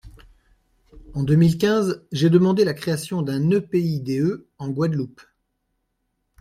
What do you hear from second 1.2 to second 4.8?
deux mille quinze, j’ai demandé la création d’un EPIDE en